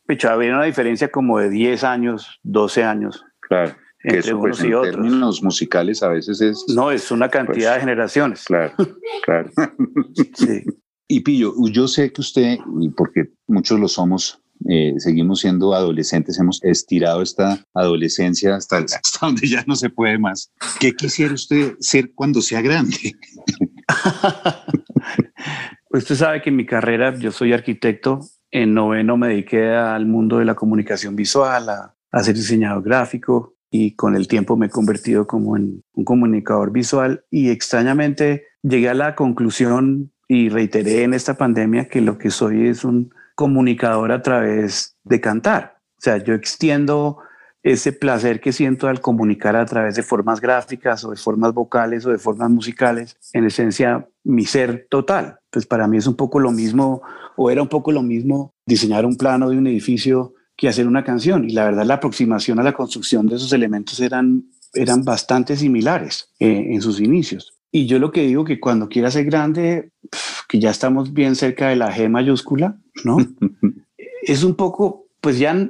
[0.07, 3.24] Picho, había una diferencia como de 10 años, 12 años.
[3.40, 3.74] Claro.
[3.99, 4.94] Que entre eso, unos pues, y en otros.
[4.94, 6.64] términos musicales a veces es...
[6.68, 8.44] No, es una cantidad pues, de generaciones.
[8.44, 8.72] Claro,
[9.24, 9.51] claro.
[10.34, 10.62] sí.
[11.09, 12.59] Y Pillo, yo sé que usted,
[12.97, 19.47] porque muchos lo somos, eh, seguimos siendo adolescentes, hemos estirado esta adolescencia hasta, hasta, donde
[19.49, 20.51] ya no se puede más.
[20.80, 22.97] ¿Qué quisiera usted ser cuando sea grande?
[25.88, 30.07] pues usted sabe que en mi carrera yo soy arquitecto, en noveno me dediqué al
[30.07, 34.66] mundo de la comunicación visual, a, a ser diseñador gráfico y con el tiempo me
[34.66, 41.02] he convertido como en un comunicador visual y extrañamente llegué a la conclusión y reiteré
[41.02, 45.78] en esta pandemia que lo que soy es un comunicador a través de cantar.
[45.98, 47.18] O sea, yo extiendo
[47.72, 52.06] ese placer que siento al comunicar a través de formas gráficas o de formas vocales
[52.06, 55.40] o de formas musicales, en esencia mi ser total.
[55.50, 57.02] Pues para mí es un poco lo mismo,
[57.36, 61.02] o era un poco lo mismo diseñar un plano de un edificio que hacer una
[61.02, 61.44] canción.
[61.44, 66.32] Y la verdad la aproximación a la construcción de esos elementos eran, eran bastante similares
[66.38, 67.52] eh, en sus inicios.
[67.72, 69.90] Y yo lo que digo que cuando quiera ser grande,
[70.48, 73.16] que ya estamos bien cerca de la G mayúscula, ¿no?
[74.22, 75.68] es un poco, pues ya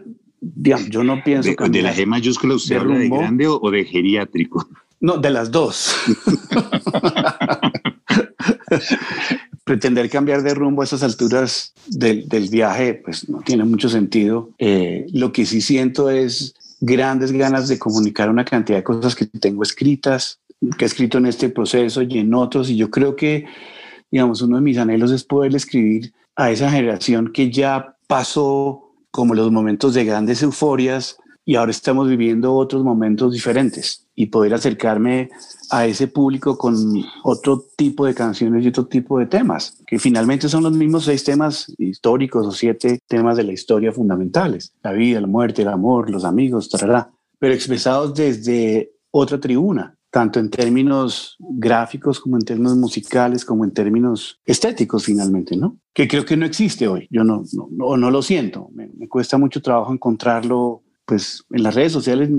[0.54, 3.16] digamos, yo no pienso de, de la G mayúscula usted de habla rumbo.
[3.16, 4.68] de grande o, o, de geriátrico
[5.00, 5.94] no de las dos.
[9.64, 14.50] Pretender cambiar de rumbo a esas alturas del, del viaje pues no tiene mucho sentido.
[14.58, 19.26] Eh, lo que sí siento es grandes ganas de comunicar una cantidad de cosas que
[19.26, 20.40] tengo escritas
[20.78, 23.46] que he escrito en este proceso y en otros y yo creo que
[24.10, 28.85] digamos uno de mis anhelos es poder escribir a esa generación que ya pasó
[29.16, 34.06] como los momentos de grandes euforias y ahora estamos viviendo otros momentos diferentes.
[34.14, 35.30] Y poder acercarme
[35.70, 36.76] a ese público con
[37.22, 41.24] otro tipo de canciones y otro tipo de temas, que finalmente son los mismos seis
[41.24, 46.10] temas históricos o siete temas de la historia fundamentales, la vida, la muerte, el amor,
[46.10, 52.76] los amigos, tarará, pero expresados desde otra tribuna, tanto en términos gráficos como en términos
[52.76, 55.78] musicales, como en términos estéticos finalmente, ¿no?
[55.92, 57.06] Que creo que no existe hoy.
[57.10, 58.68] Yo no, no, no, no lo siento.
[58.72, 62.30] Me, me, cuesta mucho trabajo encontrarlo, pues en las redes sociales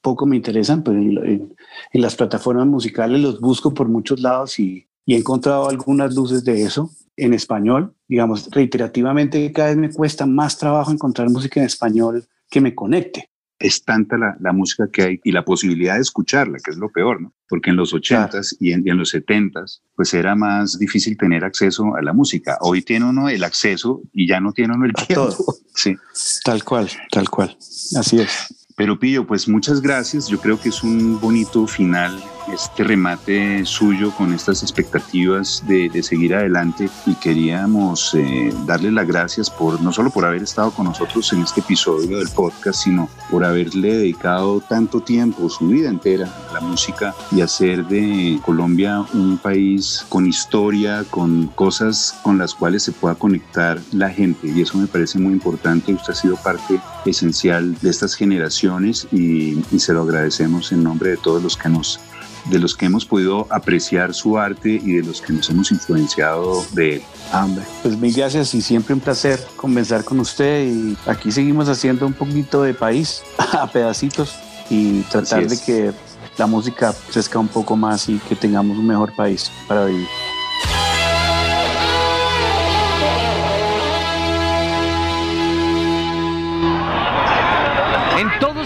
[0.00, 1.54] poco me interesan, pero en, en,
[1.92, 6.44] en las plataformas musicales los busco por muchos lados y, y he encontrado algunas luces
[6.44, 7.94] de eso en español.
[8.08, 13.30] Digamos, reiterativamente cada vez me cuesta más trabajo encontrar música en español que me conecte
[13.60, 16.90] es tanta la, la, música que hay y la posibilidad de escucharla, que es lo
[16.90, 17.32] peor, ¿no?
[17.48, 18.40] Porque en los 80s claro.
[18.58, 22.56] y, en, y en los 70s, pues era más difícil tener acceso a la música.
[22.62, 25.28] Hoy tiene uno el acceso y ya no tiene uno el tiempo.
[25.28, 25.54] Todo.
[25.72, 25.96] Sí.
[26.44, 27.56] Tal cual, tal cual.
[27.96, 28.59] Así es.
[28.80, 30.26] Pero Pillo, pues muchas gracias.
[30.26, 32.18] Yo creo que es un bonito final
[32.52, 39.06] este remate suyo con estas expectativas de, de seguir adelante y queríamos eh, darle las
[39.06, 43.08] gracias por no solo por haber estado con nosotros en este episodio del podcast, sino
[43.30, 49.04] por haberle dedicado tanto tiempo, su vida entera a la música y hacer de Colombia
[49.12, 54.60] un país con historia, con cosas con las cuales se pueda conectar la gente y
[54.60, 55.92] eso me parece muy importante.
[55.92, 61.10] Usted ha sido parte esencial de estas generaciones y, y se lo agradecemos en nombre
[61.10, 62.00] de todos los que nos
[62.46, 66.64] de los que hemos podido apreciar su arte y de los que nos hemos influenciado
[66.72, 67.02] de él.
[67.32, 72.06] Hombre, pues mil gracias y siempre un placer conversar con usted y aquí seguimos haciendo
[72.06, 74.34] un poquito de país a pedacitos
[74.68, 75.92] y tratar de que
[76.38, 80.06] la música crezca un poco más y que tengamos un mejor país para vivir.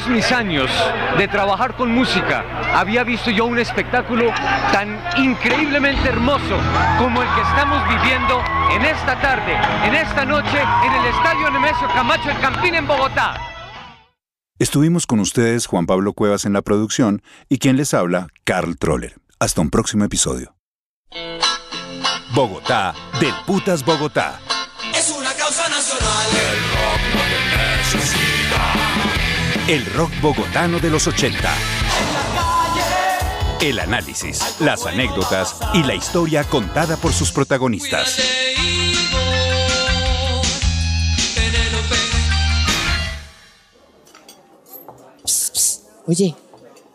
[0.09, 0.71] Mis años
[1.19, 2.45] de trabajar con música
[2.75, 4.27] había visto yo un espectáculo
[4.73, 6.59] tan increíblemente hermoso
[6.99, 8.43] como el que estamos viviendo
[8.73, 13.41] en esta tarde, en esta noche, en el Estadio Nemesio Camacho El Campín en Bogotá.
[14.59, 19.17] Estuvimos con ustedes Juan Pablo Cuevas en la producción y quien les habla, Carl Troller.
[19.39, 20.55] Hasta un próximo episodio.
[22.35, 24.41] Bogotá, del Putas Bogotá.
[29.67, 31.39] El rock bogotano de los 80.
[33.63, 38.19] El análisis, las anécdotas y la historia contada por sus protagonistas.
[46.07, 46.35] Oye,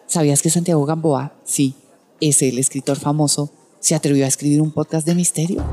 [0.05, 1.73] ¿sabías que Santiago Gamboa, sí,
[2.21, 5.65] es el escritor famoso, se atrevió a escribir un podcast de misterio?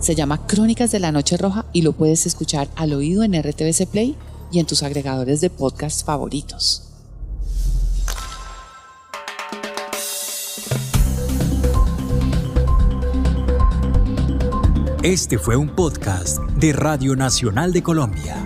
[0.00, 3.86] Se llama Crónicas de la Noche Roja y lo puedes escuchar al oído en RTVC
[3.86, 4.18] Play
[4.50, 6.82] y en tus agregadores de podcast favoritos.
[15.02, 18.42] Este fue un podcast de Radio Nacional de Colombia.